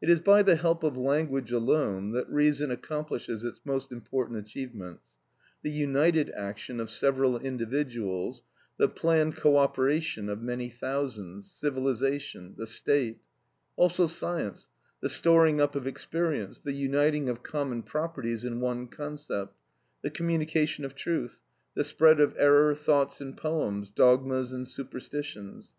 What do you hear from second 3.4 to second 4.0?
its most